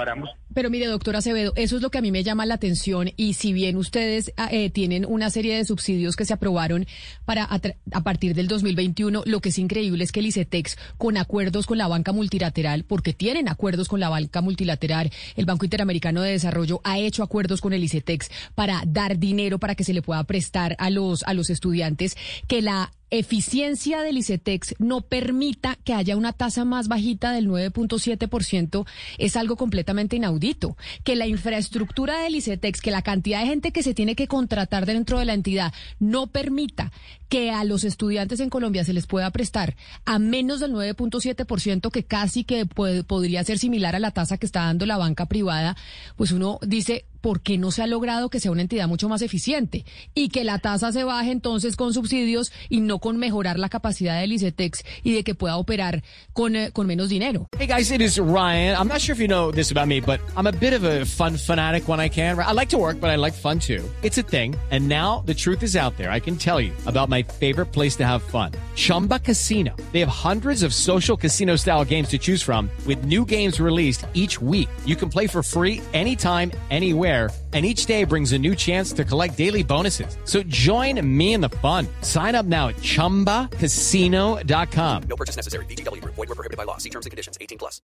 pero 0.53 0.69
mire, 0.69 0.87
doctor 0.87 1.15
Acevedo, 1.15 1.53
eso 1.55 1.77
es 1.77 1.81
lo 1.81 1.89
que 1.89 1.99
a 1.99 2.01
mí 2.01 2.11
me 2.11 2.23
llama 2.23 2.45
la 2.45 2.55
atención 2.55 3.11
y 3.15 3.33
si 3.33 3.53
bien 3.53 3.77
ustedes 3.77 4.33
ah, 4.37 4.49
eh, 4.51 4.69
tienen 4.69 5.05
una 5.07 5.29
serie 5.29 5.55
de 5.55 5.63
subsidios 5.63 6.15
que 6.15 6.25
se 6.25 6.33
aprobaron 6.33 6.85
para 7.25 7.43
a, 7.43 8.01
partir 8.01 8.33
del 8.33 8.47
2021, 8.47 9.23
lo 9.25 9.39
que 9.39 9.49
es 9.49 9.57
increíble 9.57 10.03
es 10.03 10.11
que 10.11 10.19
el 10.19 10.25
ICETEX 10.25 10.77
con 10.97 11.15
acuerdos 11.15 11.65
con 11.65 11.77
la 11.77 11.87
banca 11.87 12.11
multilateral, 12.11 12.83
porque 12.83 13.13
tienen 13.13 13.47
acuerdos 13.47 13.87
con 13.87 13.99
la 13.99 14.09
banca 14.09 14.41
multilateral, 14.41 15.11
el 15.35 15.45
Banco 15.45 15.63
Interamericano 15.63 16.21
de 16.23 16.31
Desarrollo 16.31 16.81
ha 16.83 16.99
hecho 16.99 17.23
acuerdos 17.23 17.61
con 17.61 17.71
el 17.71 17.83
ICETEX 17.83 18.29
para 18.53 18.83
dar 18.85 19.17
dinero 19.17 19.59
para 19.59 19.75
que 19.75 19.85
se 19.85 19.93
le 19.93 20.01
pueda 20.01 20.23
prestar 20.25 20.75
a 20.79 20.89
los 20.89 21.23
a 21.23 21.33
los 21.33 21.49
estudiantes 21.49 22.17
que 22.47 22.61
la 22.61 22.91
eficiencia 23.09 24.01
del 24.01 24.17
ICETEX 24.17 24.75
no 24.79 25.01
permita 25.01 25.77
que 25.83 25.93
haya 25.93 26.17
una 26.17 26.33
tasa 26.33 26.65
más 26.65 26.87
bajita 26.87 27.31
del 27.31 27.47
9.7% 27.47 28.85
es 29.17 29.36
algo 29.37 29.55
completamente 29.55 30.15
inaudito 30.15 30.77
que 31.03 31.15
la 31.15 31.27
infraestructura 31.27 32.19
del 32.19 32.35
ICETEX, 32.35 32.81
que 32.81 32.91
la 32.91 33.01
cantidad 33.01 33.41
de 33.41 33.47
gente 33.47 33.71
que 33.71 33.83
se 33.83 33.93
tiene 33.93 34.15
que 34.15 34.27
contratar 34.27 34.85
dentro 34.85 35.19
de 35.19 35.25
la 35.25 35.33
entidad 35.33 35.73
no 35.99 36.27
permita 36.27 36.91
que 37.29 37.51
a 37.51 37.63
los 37.63 37.83
estudiantes 37.83 38.39
en 38.39 38.49
Colombia 38.49 38.83
se 38.83 38.93
les 38.93 39.05
pueda 39.05 39.31
prestar 39.31 39.75
a 40.05 40.19
menos 40.19 40.59
del 40.59 40.73
9.7%, 40.73 41.91
que 41.91 42.03
casi 42.03 42.43
que 42.43 42.65
podría 42.65 43.43
ser 43.43 43.59
similar 43.59 43.95
a 43.95 43.99
la 43.99 44.11
tasa 44.11 44.37
que 44.37 44.45
está 44.45 44.61
dando 44.61 44.85
la 44.85 44.97
banca 44.97 45.25
privada, 45.25 45.75
pues 46.15 46.31
uno 46.31 46.59
dice, 46.65 47.05
¿por 47.21 47.41
qué 47.41 47.57
no 47.57 47.71
se 47.71 47.81
ha 47.81 47.87
logrado 47.87 48.29
que 48.29 48.39
sea 48.39 48.51
una 48.51 48.61
entidad 48.61 48.87
mucho 48.87 49.09
más 49.09 49.21
eficiente 49.21 49.85
y 50.13 50.29
que 50.29 50.43
la 50.43 50.59
tasa 50.59 50.91
se 50.91 51.03
baje 51.03 51.31
entonces 51.31 51.75
con 51.75 51.93
subsidios 51.93 52.51
y 52.69 52.81
no 52.81 52.99
con 52.99 53.17
mejorar 53.17 53.59
la 53.59 53.69
capacidad 53.69 54.19
del 54.19 54.31
ICETEX 54.33 54.83
y 55.03 55.13
de 55.13 55.23
que 55.23 55.35
pueda 55.35 55.57
operar 55.57 56.03
con, 56.33 56.55
eh, 56.55 56.71
con 56.71 56.87
menos 56.87 57.09
dinero? 57.09 57.49
Hey 57.57 57.67
guys, 57.67 57.91
it 57.91 58.01
is 58.01 58.19
Ryan. 58.19 58.75
I'm 58.77 58.87
not 58.87 59.01
sure 59.01 59.13
if 59.13 59.19
you 59.19 59.27
know 59.27 59.51
this 59.51 59.71
about 59.71 59.87
me, 59.87 59.99
but 59.99 60.19
I'm 60.35 60.47
a 60.47 60.51
bit 60.51 60.73
of 60.73 60.83
a 60.83 61.05
fun 61.05 61.37
fanatic 61.37 61.87
when 61.87 61.99
I 61.99 62.09
can. 62.09 62.37
I 62.37 62.51
like 62.51 62.69
to 62.69 62.77
work, 62.77 62.99
but 62.99 63.09
I 63.09 63.15
like 63.15 63.33
fun 63.33 63.59
too. 63.59 63.83
It's 64.03 64.17
a 64.17 64.23
thing. 64.23 64.55
And 64.71 64.87
now 64.87 65.23
the 65.25 65.33
truth 65.33 65.63
is 65.63 65.75
out 65.75 65.97
there. 65.97 66.11
I 66.11 66.19
can 66.19 66.35
tell 66.35 66.59
you 66.59 66.73
about 66.85 67.09
my 67.09 67.23
favorite 67.23 67.67
place 67.71 67.95
to 67.97 68.05
have 68.05 68.21
fun. 68.21 68.51
Chumba 68.75 69.19
Casino. 69.19 69.75
They 69.91 70.01
have 70.01 70.09
hundreds 70.09 70.63
of 70.63 70.73
social 70.73 71.17
casino 71.17 71.55
style 71.55 71.85
games 71.85 72.09
to 72.09 72.17
choose 72.17 72.43
from 72.43 72.69
with 72.85 73.05
new 73.05 73.25
games 73.25 73.59
released 73.59 74.05
each 74.13 74.41
week. 74.41 74.69
You 74.85 74.95
can 74.95 75.09
play 75.09 75.27
for 75.27 75.41
free 75.41 75.81
anytime, 75.93 76.51
anywhere 76.69 77.06
and 77.07 77.65
each 77.65 77.85
day 77.85 78.03
brings 78.03 78.33
a 78.33 78.37
new 78.37 78.55
chance 78.55 78.91
to 78.91 79.05
collect 79.05 79.37
daily 79.37 79.63
bonuses. 79.63 80.17
So 80.25 80.43
join 80.43 80.99
me 81.17 81.31
in 81.31 81.39
the 81.41 81.55
fun. 81.61 81.87
Sign 82.01 82.35
up 82.35 82.45
now 82.45 82.67
at 82.67 82.75
ChumbaCasino.com. 82.75 85.03
No 85.07 85.15
purchase 85.15 85.37
necessary. 85.37 85.63
BGW. 85.65 86.03
Void 86.03 86.17
were 86.17 86.35
prohibited 86.35 86.57
by 86.57 86.65
law. 86.65 86.75
See 86.75 86.89
terms 86.89 87.05
and 87.05 87.11
conditions. 87.11 87.37
18 87.39 87.57
plus. 87.57 87.81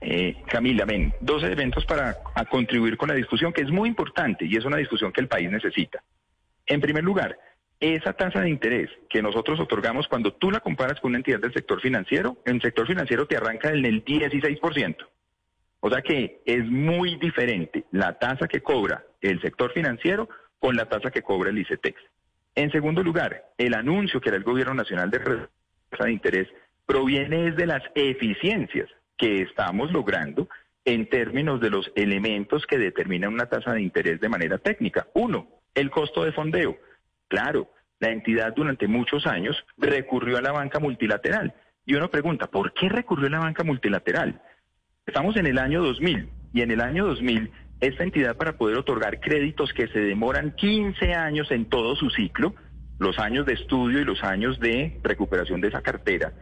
Eh, 0.00 0.42
Camila, 0.46 0.84
ven, 0.84 1.14
dos 1.20 1.42
elementos 1.42 1.84
para 1.86 2.18
a 2.34 2.44
contribuir 2.44 2.96
con 2.96 3.08
la 3.08 3.14
discusión 3.14 3.52
que 3.52 3.62
es 3.62 3.70
muy 3.70 3.88
importante 3.88 4.44
y 4.44 4.56
es 4.56 4.64
una 4.64 4.76
discusión 4.76 5.12
que 5.12 5.20
el 5.20 5.28
país 5.28 5.50
necesita. 5.50 6.02
En 6.66 6.80
primer 6.80 7.02
lugar, 7.02 7.38
esa 7.80 8.12
tasa 8.12 8.40
de 8.40 8.50
interés 8.50 8.90
que 9.08 9.22
nosotros 9.22 9.60
otorgamos 9.60 10.08
cuando 10.08 10.32
tú 10.32 10.50
la 10.50 10.60
comparas 10.60 11.00
con 11.00 11.10
una 11.10 11.18
entidad 11.18 11.40
del 11.40 11.52
sector 11.52 11.80
financiero, 11.80 12.38
en 12.44 12.56
el 12.56 12.62
sector 12.62 12.86
financiero 12.86 13.26
te 13.26 13.36
arranca 13.36 13.70
en 13.70 13.84
el 13.84 14.04
16%. 14.04 14.96
O 15.86 15.90
sea 15.90 16.00
que 16.00 16.40
es 16.46 16.64
muy 16.64 17.16
diferente 17.16 17.84
la 17.90 18.14
tasa 18.18 18.48
que 18.48 18.62
cobra 18.62 19.04
el 19.20 19.38
sector 19.42 19.70
financiero 19.70 20.30
con 20.58 20.76
la 20.76 20.86
tasa 20.86 21.10
que 21.10 21.20
cobra 21.20 21.50
el 21.50 21.58
ICETEX. 21.58 22.00
En 22.54 22.72
segundo 22.72 23.02
lugar, 23.02 23.50
el 23.58 23.74
anuncio 23.74 24.18
que 24.18 24.30
era 24.30 24.38
el 24.38 24.44
Gobierno 24.44 24.72
Nacional 24.72 25.10
de 25.10 25.18
tasa 25.18 26.04
de 26.04 26.12
interés 26.12 26.48
proviene 26.86 27.52
de 27.52 27.66
las 27.66 27.82
eficiencias 27.94 28.88
que 29.18 29.42
estamos 29.42 29.92
logrando 29.92 30.48
en 30.86 31.06
términos 31.10 31.60
de 31.60 31.68
los 31.68 31.92
elementos 31.96 32.66
que 32.66 32.78
determinan 32.78 33.34
una 33.34 33.50
tasa 33.50 33.74
de 33.74 33.82
interés 33.82 34.18
de 34.22 34.30
manera 34.30 34.56
técnica. 34.56 35.08
Uno, 35.12 35.48
el 35.74 35.90
costo 35.90 36.24
de 36.24 36.32
fondeo. 36.32 36.78
Claro, 37.28 37.68
la 38.00 38.08
entidad 38.08 38.54
durante 38.54 38.88
muchos 38.88 39.26
años 39.26 39.54
recurrió 39.76 40.38
a 40.38 40.42
la 40.42 40.52
banca 40.52 40.80
multilateral. 40.80 41.52
Y 41.84 41.94
uno 41.94 42.08
pregunta, 42.08 42.46
¿por 42.46 42.72
qué 42.72 42.88
recurrió 42.88 43.26
a 43.26 43.32
la 43.32 43.40
banca 43.40 43.64
multilateral? 43.64 44.40
Estamos 45.06 45.36
en 45.36 45.46
el 45.46 45.58
año 45.58 45.82
2000 45.82 46.30
y 46.54 46.62
en 46.62 46.70
el 46.70 46.80
año 46.80 47.04
2000 47.04 47.50
esta 47.80 48.04
entidad 48.04 48.36
para 48.38 48.56
poder 48.56 48.78
otorgar 48.78 49.20
créditos 49.20 49.74
que 49.74 49.86
se 49.88 49.98
demoran 49.98 50.52
15 50.56 51.12
años 51.12 51.50
en 51.50 51.66
todo 51.66 51.94
su 51.94 52.08
ciclo, 52.08 52.54
los 52.98 53.18
años 53.18 53.44
de 53.44 53.52
estudio 53.52 54.00
y 54.00 54.04
los 54.04 54.24
años 54.24 54.58
de 54.60 54.98
recuperación 55.02 55.60
de 55.60 55.68
esa 55.68 55.82
cartera, 55.82 56.32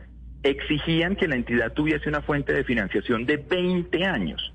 exigían 0.44 1.16
que 1.16 1.26
la 1.26 1.34
entidad 1.34 1.72
tuviese 1.72 2.08
una 2.08 2.22
fuente 2.22 2.52
de 2.52 2.62
financiación 2.62 3.26
de 3.26 3.38
20 3.38 4.04
años. 4.04 4.54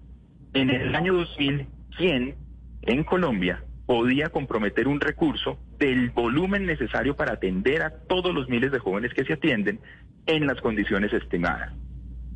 En 0.54 0.70
el 0.70 0.96
año 0.96 1.14
2000, 1.14 1.68
¿quién 1.98 2.36
en 2.84 3.04
Colombia 3.04 3.62
podía 3.86 4.30
comprometer 4.30 4.88
un 4.88 5.02
recurso 5.02 5.60
del 5.80 6.12
volumen 6.12 6.66
necesario 6.66 7.18
para 7.18 7.34
atender 7.34 7.82
a 7.82 7.90
todos 8.08 8.34
los 8.34 8.48
miles 8.48 8.72
de 8.72 8.80
jóvenes 8.80 9.14
que 9.14 9.26
se 9.26 9.34
atienden 9.34 9.82
en 10.26 10.48
las 10.48 10.62
condiciones 10.62 11.12
estimadas? 11.12 11.74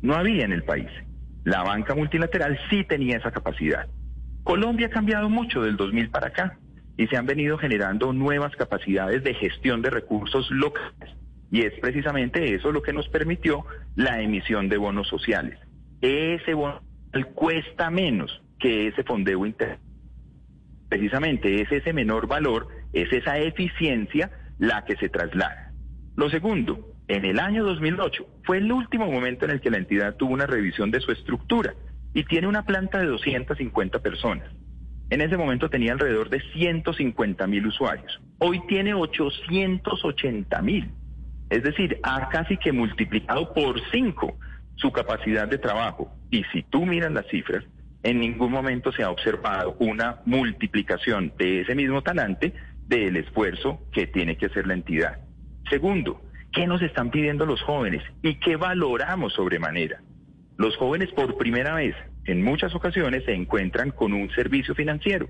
No 0.02 0.14
había 0.14 0.44
en 0.44 0.52
el 0.52 0.64
país. 0.64 0.90
La 1.44 1.62
banca 1.62 1.94
multilateral 1.94 2.58
sí 2.70 2.84
tenía 2.84 3.16
esa 3.16 3.32
capacidad. 3.32 3.88
Colombia 4.44 4.86
ha 4.86 4.90
cambiado 4.90 5.28
mucho 5.28 5.62
del 5.62 5.76
2000 5.76 6.10
para 6.10 6.28
acá 6.28 6.58
y 6.96 7.06
se 7.06 7.16
han 7.16 7.26
venido 7.26 7.58
generando 7.58 8.12
nuevas 8.12 8.54
capacidades 8.56 9.22
de 9.24 9.34
gestión 9.34 9.82
de 9.82 9.90
recursos 9.90 10.50
locales. 10.50 11.16
Y 11.50 11.62
es 11.62 11.72
precisamente 11.80 12.54
eso 12.54 12.72
lo 12.72 12.82
que 12.82 12.92
nos 12.92 13.08
permitió 13.08 13.64
la 13.94 14.20
emisión 14.20 14.68
de 14.68 14.78
bonos 14.78 15.08
sociales. 15.08 15.58
Ese 16.00 16.54
bono 16.54 16.80
cuesta 17.34 17.90
menos 17.90 18.42
que 18.58 18.88
ese 18.88 19.02
fondeo 19.02 19.44
interno. 19.44 19.84
Precisamente 20.88 21.60
es 21.60 21.70
ese 21.72 21.92
menor 21.92 22.26
valor, 22.26 22.68
es 22.92 23.12
esa 23.12 23.38
eficiencia 23.38 24.30
la 24.58 24.84
que 24.84 24.96
se 24.96 25.08
traslada. 25.08 25.72
Lo 26.16 26.30
segundo, 26.30 26.91
en 27.08 27.24
el 27.24 27.38
año 27.38 27.64
2008 27.64 28.26
fue 28.44 28.58
el 28.58 28.70
último 28.70 29.10
momento 29.10 29.44
en 29.44 29.52
el 29.52 29.60
que 29.60 29.70
la 29.70 29.78
entidad 29.78 30.16
tuvo 30.16 30.32
una 30.32 30.46
revisión 30.46 30.90
de 30.90 31.00
su 31.00 31.12
estructura 31.12 31.74
y 32.14 32.24
tiene 32.24 32.46
una 32.46 32.64
planta 32.64 32.98
de 32.98 33.06
250 33.06 33.98
personas. 34.00 34.48
En 35.10 35.20
ese 35.20 35.36
momento 35.36 35.68
tenía 35.68 35.92
alrededor 35.92 36.30
de 36.30 36.40
150 36.52 37.46
mil 37.46 37.66
usuarios. 37.66 38.20
Hoy 38.38 38.62
tiene 38.66 38.94
880 38.94 40.62
mil. 40.62 40.90
Es 41.50 41.62
decir, 41.62 41.98
ha 42.02 42.28
casi 42.30 42.56
que 42.56 42.72
multiplicado 42.72 43.52
por 43.52 43.78
cinco 43.90 44.38
su 44.76 44.90
capacidad 44.90 45.46
de 45.46 45.58
trabajo. 45.58 46.10
Y 46.30 46.44
si 46.44 46.62
tú 46.62 46.86
miras 46.86 47.12
las 47.12 47.26
cifras, 47.26 47.62
en 48.02 48.20
ningún 48.20 48.50
momento 48.50 48.90
se 48.90 49.02
ha 49.02 49.10
observado 49.10 49.76
una 49.78 50.20
multiplicación 50.24 51.32
de 51.38 51.60
ese 51.60 51.74
mismo 51.74 52.02
talante 52.02 52.54
del 52.86 53.16
esfuerzo 53.16 53.80
que 53.92 54.06
tiene 54.06 54.36
que 54.36 54.46
hacer 54.46 54.66
la 54.66 54.74
entidad. 54.74 55.18
Segundo, 55.68 56.22
¿Qué 56.52 56.66
nos 56.66 56.82
están 56.82 57.10
pidiendo 57.10 57.46
los 57.46 57.62
jóvenes 57.62 58.02
y 58.22 58.34
qué 58.34 58.56
valoramos 58.56 59.32
sobremanera? 59.32 60.02
Los 60.58 60.76
jóvenes 60.76 61.10
por 61.12 61.38
primera 61.38 61.74
vez, 61.74 61.96
en 62.26 62.42
muchas 62.42 62.74
ocasiones, 62.74 63.24
se 63.24 63.32
encuentran 63.32 63.90
con 63.90 64.12
un 64.12 64.30
servicio 64.30 64.74
financiero. 64.74 65.28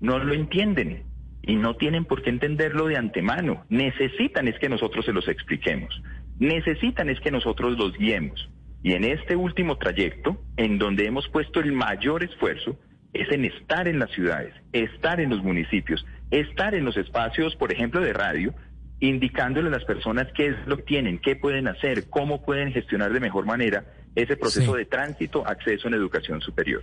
No 0.00 0.18
lo 0.18 0.32
entienden 0.32 1.04
y 1.42 1.56
no 1.56 1.76
tienen 1.76 2.06
por 2.06 2.22
qué 2.22 2.30
entenderlo 2.30 2.86
de 2.86 2.96
antemano. 2.96 3.66
Necesitan 3.68 4.48
es 4.48 4.58
que 4.58 4.70
nosotros 4.70 5.04
se 5.04 5.12
los 5.12 5.28
expliquemos. 5.28 6.02
Necesitan 6.38 7.10
es 7.10 7.20
que 7.20 7.30
nosotros 7.30 7.76
los 7.76 7.92
guiemos. 7.98 8.48
Y 8.82 8.94
en 8.94 9.04
este 9.04 9.36
último 9.36 9.76
trayecto, 9.76 10.42
en 10.56 10.78
donde 10.78 11.06
hemos 11.06 11.28
puesto 11.28 11.60
el 11.60 11.72
mayor 11.72 12.24
esfuerzo, 12.24 12.78
es 13.12 13.30
en 13.30 13.44
estar 13.44 13.88
en 13.88 13.98
las 13.98 14.10
ciudades, 14.10 14.54
estar 14.72 15.20
en 15.20 15.28
los 15.28 15.42
municipios, 15.42 16.04
estar 16.30 16.74
en 16.74 16.86
los 16.86 16.96
espacios, 16.96 17.54
por 17.56 17.72
ejemplo, 17.72 18.00
de 18.00 18.14
radio, 18.14 18.54
indicándole 19.02 19.66
a 19.66 19.72
las 19.72 19.84
personas 19.84 20.28
qué 20.32 20.46
es 20.46 20.56
lo 20.66 20.76
que 20.76 20.84
tienen, 20.84 21.18
qué 21.18 21.34
pueden 21.34 21.66
hacer, 21.66 22.08
cómo 22.08 22.44
pueden 22.44 22.72
gestionar 22.72 23.12
de 23.12 23.18
mejor 23.18 23.44
manera 23.44 23.84
ese 24.14 24.36
proceso 24.36 24.74
de 24.74 24.84
tránsito, 24.84 25.44
acceso 25.44 25.88
en 25.88 25.94
educación 25.94 26.40
superior. 26.40 26.82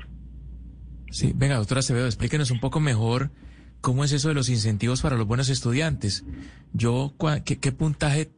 Sí, 1.12 1.32
venga, 1.34 1.56
doctora 1.56 1.80
Acevedo, 1.80 2.08
explíquenos 2.08 2.52
un 2.52 2.60
poco 2.60 2.82
mejor 2.82 3.32
cómo 3.80 4.04
es 4.04 4.12
eso 4.12 4.28
de 4.28 4.34
los 4.34 4.50
incentivos 4.50 5.02
para 5.02 5.16
los 5.16 5.28
buenos 5.28 5.48
estudiantes. 5.48 6.26
Yo, 6.74 7.14
¿qué, 7.46 7.72
puntaje 7.72 8.30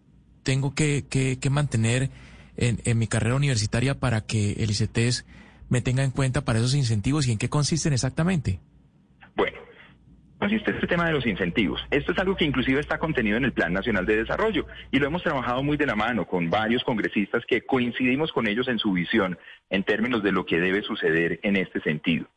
tengo 0.44 0.76
que, 0.76 1.40
mantener 1.50 2.12
en, 2.58 2.82
en, 2.86 3.00
mi 3.00 3.08
carrera 3.08 3.36
universitaria 3.36 4.00
para 4.00 4.22
que 4.22 4.54
el 4.60 4.70
ICETES 4.70 5.26
me 5.70 5.82
tenga 5.82 6.04
en 6.04 6.12
cuenta 6.12 6.46
para 6.46 6.60
esos 6.60 6.76
incentivos 6.76 7.28
y 7.28 7.32
en 7.32 7.40
qué 7.40 7.50
consisten 7.50 7.94
exactamente? 7.94 8.60
Consiste 10.52 10.72
este 10.72 10.88
tema 10.88 11.06
de 11.06 11.14
los 11.14 11.26
incentivos. 11.26 11.80
Esto 11.92 12.12
es 12.12 12.20
algo 12.20 12.36
que 12.36 12.44
inclusive 12.44 12.82
está 12.82 12.98
contenido 12.98 13.38
en 13.38 13.46
el 13.46 13.54
Plan 13.54 13.72
Nacional 13.72 14.06
de 14.06 14.18
Desarrollo 14.18 14.66
y 14.92 15.00
lo 15.00 15.08
hemos 15.08 15.24
trabajado 15.24 15.64
muy 15.64 15.78
de 15.78 15.86
la 15.86 15.96
mano 15.96 16.26
con 16.26 16.50
varios 16.50 16.84
congresistas 16.84 17.46
que 17.46 17.62
coincidimos 17.62 18.34
con 18.34 18.48
ellos 18.48 18.68
en 18.68 18.78
su 18.78 18.92
visión 18.92 19.40
en 19.70 19.84
términos 19.86 20.22
de 20.24 20.34
lo 20.34 20.46
que 20.46 20.60
debe 20.60 20.82
suceder 20.82 21.40
en 21.44 21.56
este 21.56 21.80
sentido. 21.80 22.28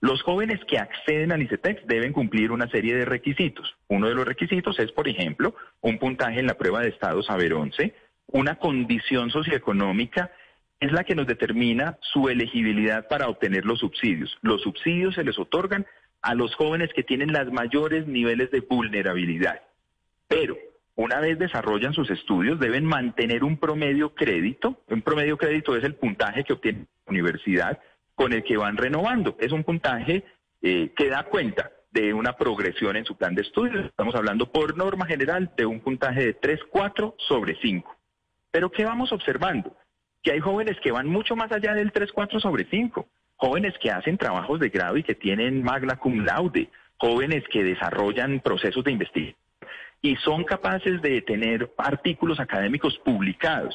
Los 0.00 0.22
jóvenes 0.22 0.60
que 0.68 0.78
acceden 0.78 1.32
al 1.32 1.42
ICETEX 1.42 1.84
deben 1.88 2.12
cumplir 2.12 2.52
una 2.52 2.68
serie 2.68 2.94
de 2.94 3.04
requisitos. 3.04 3.74
Uno 3.88 4.08
de 4.08 4.14
los 4.14 4.24
requisitos 4.24 4.78
es, 4.78 4.92
por 4.92 5.08
ejemplo, 5.08 5.56
un 5.80 5.98
puntaje 5.98 6.38
en 6.38 6.46
la 6.46 6.54
prueba 6.54 6.82
de 6.82 6.90
Estado 6.90 7.24
Saber 7.24 7.54
11, 7.54 7.92
una 8.28 8.54
condición 8.54 9.30
socioeconómica 9.30 10.30
es 10.80 10.92
la 10.92 11.04
que 11.04 11.14
nos 11.14 11.26
determina 11.26 11.98
su 12.00 12.28
elegibilidad 12.28 13.08
para 13.08 13.28
obtener 13.28 13.64
los 13.64 13.80
subsidios. 13.80 14.36
Los 14.42 14.62
subsidios 14.62 15.14
se 15.14 15.24
les 15.24 15.38
otorgan 15.38 15.86
a 16.22 16.34
los 16.34 16.54
jóvenes 16.54 16.90
que 16.94 17.02
tienen 17.02 17.32
los 17.32 17.52
mayores 17.52 18.06
niveles 18.06 18.50
de 18.50 18.60
vulnerabilidad. 18.60 19.62
Pero 20.28 20.56
una 20.94 21.20
vez 21.20 21.38
desarrollan 21.38 21.94
sus 21.94 22.10
estudios, 22.10 22.58
deben 22.58 22.84
mantener 22.84 23.44
un 23.44 23.56
promedio 23.56 24.14
crédito. 24.14 24.82
Un 24.88 25.02
promedio 25.02 25.36
crédito 25.36 25.76
es 25.76 25.84
el 25.84 25.94
puntaje 25.94 26.44
que 26.44 26.52
obtiene 26.52 26.86
la 27.06 27.10
universidad 27.10 27.78
con 28.14 28.32
el 28.32 28.42
que 28.42 28.56
van 28.56 28.76
renovando. 28.76 29.36
Es 29.40 29.52
un 29.52 29.64
puntaje 29.64 30.24
eh, 30.60 30.92
que 30.96 31.08
da 31.08 31.24
cuenta 31.24 31.70
de 31.92 32.12
una 32.12 32.34
progresión 32.34 32.96
en 32.96 33.04
su 33.04 33.16
plan 33.16 33.34
de 33.34 33.42
estudios. 33.42 33.86
Estamos 33.86 34.14
hablando 34.14 34.50
por 34.50 34.76
norma 34.76 35.06
general 35.06 35.52
de 35.56 35.66
un 35.66 35.80
puntaje 35.80 36.26
de 36.26 36.34
3, 36.34 36.60
4 36.70 37.14
sobre 37.16 37.56
5. 37.60 37.96
Pero 38.50 38.70
¿qué 38.70 38.84
vamos 38.84 39.12
observando? 39.12 39.76
Que 40.22 40.32
hay 40.32 40.40
jóvenes 40.40 40.76
que 40.82 40.92
van 40.92 41.08
mucho 41.08 41.36
más 41.36 41.50
allá 41.52 41.74
del 41.74 41.92
3, 41.92 42.12
4 42.12 42.40
sobre 42.40 42.64
5 42.64 43.06
jóvenes 43.36 43.74
que 43.80 43.90
hacen 43.90 44.18
trabajos 44.18 44.58
de 44.58 44.68
grado 44.68 44.96
y 44.96 45.04
que 45.04 45.14
tienen 45.14 45.62
magna 45.62 45.96
cum 45.96 46.24
laude, 46.24 46.68
jóvenes 46.96 47.44
que 47.50 47.62
desarrollan 47.62 48.40
procesos 48.40 48.82
de 48.82 48.92
investigación 48.92 49.48
y 50.02 50.16
son 50.16 50.44
capaces 50.44 51.02
de 51.02 51.22
tener 51.22 51.72
artículos 51.76 52.38
académicos 52.40 52.98
publicados. 53.04 53.74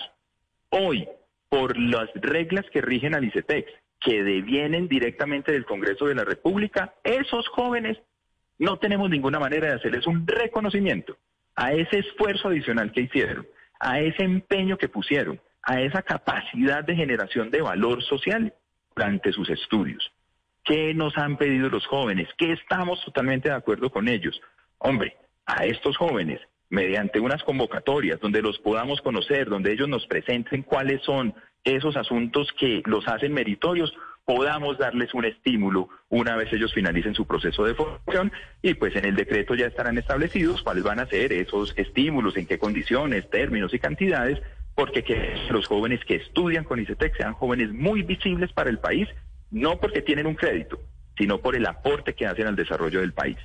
Hoy, 0.70 1.08
por 1.50 1.78
las 1.78 2.10
reglas 2.16 2.66
que 2.72 2.82
rigen 2.82 3.14
al 3.14 3.26
ICETEX, 3.26 3.72
que 4.00 4.24
devienen 4.24 4.88
directamente 4.88 5.52
del 5.52 5.66
Congreso 5.66 6.06
de 6.06 6.16
la 6.16 6.26
República, 6.26 6.94
esos 7.04 7.48
jóvenes 7.50 7.98
no 8.58 8.78
tenemos 8.78 9.10
ninguna 9.10 9.40
manera 9.40 9.68
de 9.68 9.76
hacerles 9.76 10.08
un 10.08 10.26
reconocimiento 10.28 11.18
a 11.56 11.74
ese 11.74 12.00
esfuerzo 12.00 12.48
adicional 12.48 12.92
que 12.92 13.02
hicieron, 13.02 13.46
a 13.80 14.00
ese 14.00 14.24
empeño 14.24 14.78
que 14.78 14.90
pusieron, 14.90 15.40
a 15.64 15.82
esa 15.82 16.02
capacidad 16.02 16.84
de 16.84 16.96
generación 16.96 17.50
de 17.50 17.62
valor 17.62 18.04
social 18.04 18.54
durante 18.96 19.32
sus 19.32 19.50
estudios. 19.50 20.12
¿Qué 20.64 20.94
nos 20.94 21.18
han 21.18 21.38
pedido 21.38 21.70
los 21.70 21.86
jóvenes? 21.88 22.30
¿Qué 22.38 22.52
estamos 22.54 23.04
totalmente 23.04 23.50
de 23.50 23.56
acuerdo 23.56 23.90
con 23.90 24.08
ellos? 24.08 24.40
Hombre, 24.78 25.18
a 25.46 25.66
estos 25.66 25.98
jóvenes, 25.98 26.40
mediante 26.70 27.20
unas 27.20 27.44
convocatorias 27.44 28.20
donde 28.20 28.42
los 28.42 28.60
podamos 28.60 29.02
conocer, 29.02 29.50
donde 29.50 29.74
ellos 29.74 29.90
nos 29.90 30.06
presenten 30.08 30.64
cuáles 30.64 31.02
son 31.04 31.34
esos 31.64 31.96
asuntos 31.98 32.52
que 32.58 32.82
los 32.86 33.08
hacen 33.08 33.34
meritorios, 33.34 33.94
podamos 34.26 34.78
darles 34.78 35.14
un 35.14 35.26
estímulo 35.26 35.90
una 36.10 36.36
vez 36.36 36.52
ellos 36.54 36.74
finalicen 36.74 37.14
su 37.14 37.26
proceso 37.26 37.66
de 37.66 37.76
formación 37.76 38.32
y 38.62 38.74
pues 38.74 38.96
en 38.96 39.06
el 39.06 39.16
decreto 39.16 39.54
ya 39.56 39.68
estarán 39.68 39.98
establecidos 39.98 40.64
cuáles 40.64 40.84
van 40.84 41.00
a 41.00 41.08
ser 41.08 41.34
esos 41.34 41.74
estímulos, 41.78 42.38
en 42.38 42.46
qué 42.46 42.58
condiciones, 42.58 43.30
términos 43.30 43.74
y 43.74 43.80
cantidades, 43.80 44.42
porque 44.76 45.04
que 45.04 45.36
los 45.50 45.68
jóvenes 45.68 46.04
que 46.06 46.16
estudian 46.16 46.64
con 46.64 46.80
ICETEX 46.80 47.18
sean 47.18 47.34
jóvenes 47.34 47.72
muy 47.72 48.02
visibles 48.02 48.52
para 48.54 48.70
el 48.70 48.80
país, 48.80 49.08
no 49.52 49.80
porque 49.80 50.02
tienen 50.02 50.26
un 50.26 50.36
crédito, 50.36 50.80
sino 51.18 51.40
por 51.40 51.56
el 51.56 51.66
aporte 51.66 52.14
que 52.14 52.26
hacen 52.26 52.48
al 52.48 52.56
desarrollo 52.56 53.02
del 53.02 53.14
país. 53.14 53.38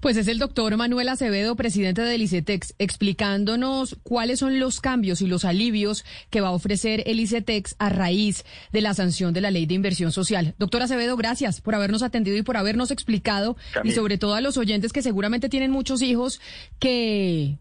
Pues 0.00 0.16
es 0.16 0.26
el 0.28 0.38
doctor 0.38 0.76
Manuel 0.76 1.08
Acevedo, 1.08 1.54
presidente 1.54 2.02
del 2.02 2.22
ICETEX, 2.22 2.74
explicándonos 2.78 3.96
cuáles 4.02 4.40
son 4.40 4.58
los 4.58 4.80
cambios 4.80 5.22
y 5.22 5.26
los 5.26 5.44
alivios 5.44 6.04
que 6.30 6.40
va 6.40 6.48
a 6.48 6.52
ofrecer 6.52 7.04
el 7.06 7.20
ICETEX 7.20 7.76
a 7.78 7.88
raíz 7.88 8.44
de 8.72 8.80
la 8.80 8.94
sanción 8.94 9.32
de 9.32 9.40
la 9.40 9.50
ley 9.50 9.66
de 9.66 9.74
inversión 9.74 10.10
social. 10.10 10.54
Doctor 10.58 10.82
Acevedo, 10.82 11.16
gracias 11.16 11.60
por 11.60 11.74
habernos 11.74 12.02
atendido 12.02 12.36
y 12.36 12.42
por 12.42 12.56
habernos 12.56 12.90
explicado 12.90 13.56
y 13.84 13.92
sobre 13.92 14.18
todo 14.18 14.34
a 14.34 14.40
los 14.40 14.56
oyentes 14.56 14.92
que 14.92 15.02
seguramente 15.02 15.48
tienen 15.48 15.70
muchos 15.70 16.02
hijos 16.02 16.40
que 16.80 17.58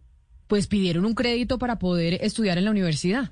pues 0.51 0.67
pidieron 0.67 1.05
un 1.05 1.13
crédito 1.13 1.58
para 1.58 1.79
poder 1.79 2.15
estudiar 2.20 2.58
en 2.58 2.65
la 2.65 2.72
universidad. 2.72 3.31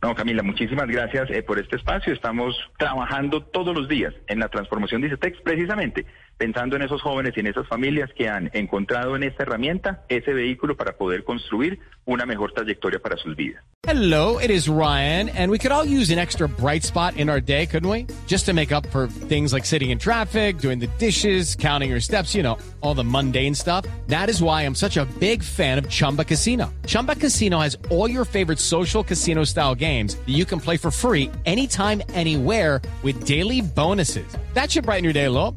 No, 0.00 0.14
Camila, 0.14 0.42
muchísimas 0.42 0.86
gracias 0.88 1.28
eh, 1.28 1.42
por 1.42 1.58
este 1.58 1.76
espacio. 1.76 2.14
Estamos 2.14 2.56
trabajando 2.78 3.42
todos 3.42 3.76
los 3.76 3.88
días 3.88 4.14
en 4.26 4.38
la 4.38 4.48
transformación 4.48 5.02
de 5.02 5.08
ICETEX 5.08 5.42
precisamente 5.42 6.06
pensando 6.42 6.74
en 6.74 6.82
esos 6.82 7.00
jóvenes 7.00 7.34
y 7.36 7.40
en 7.40 7.46
esas 7.46 7.68
familias 7.68 8.10
que 8.16 8.28
han 8.28 8.50
encontrado 8.52 9.14
en 9.14 9.22
esta 9.22 9.44
herramienta 9.44 10.02
ese 10.08 10.32
vehículo 10.32 10.76
para 10.76 10.96
poder 10.96 11.22
construir 11.22 11.78
una 12.04 12.26
mejor 12.26 12.52
trayectoria 12.52 12.98
para 12.98 13.16
sus 13.16 13.36
vidas. 13.36 13.62
Hello, 13.84 14.38
it 14.38 14.50
is 14.50 14.68
Ryan, 14.68 15.28
and 15.30 15.50
we 15.50 15.58
could 15.58 15.70
all 15.70 15.84
use 15.84 16.10
an 16.10 16.18
extra 16.18 16.48
bright 16.48 16.82
spot 16.82 17.16
in 17.16 17.28
our 17.28 17.40
day, 17.40 17.66
couldn't 17.66 17.88
we? 17.88 18.06
Just 18.26 18.46
to 18.46 18.54
make 18.54 18.72
up 18.72 18.86
for 18.88 19.06
things 19.28 19.52
like 19.52 19.64
sitting 19.64 19.90
in 19.90 19.98
traffic, 19.98 20.58
doing 20.58 20.80
the 20.80 20.88
dishes, 20.98 21.54
counting 21.54 21.90
your 21.90 22.00
steps, 22.00 22.34
you 22.34 22.42
know, 22.42 22.58
all 22.80 22.94
the 22.94 23.04
mundane 23.04 23.54
stuff. 23.54 23.84
That 24.08 24.28
is 24.28 24.42
why 24.42 24.62
I'm 24.62 24.74
such 24.74 24.96
a 24.96 25.04
big 25.20 25.44
fan 25.44 25.78
of 25.78 25.88
Chumba 25.88 26.24
Casino. 26.24 26.72
Chumba 26.86 27.14
Casino 27.14 27.60
has 27.60 27.76
all 27.90 28.08
your 28.10 28.24
favorite 28.24 28.58
social 28.58 29.04
casino 29.04 29.44
style 29.44 29.76
games 29.76 30.16
that 30.16 30.32
you 30.32 30.44
can 30.44 30.58
play 30.58 30.76
for 30.76 30.90
free 30.90 31.30
anytime, 31.44 32.02
anywhere 32.14 32.80
with 33.02 33.24
daily 33.26 33.60
bonuses. 33.60 34.26
That 34.54 34.70
should 34.70 34.84
brighten 34.84 35.04
your 35.04 35.12
day 35.12 35.26
a 35.26 35.30
little. 35.30 35.56